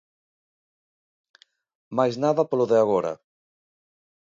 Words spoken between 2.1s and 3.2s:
nada polo de agora.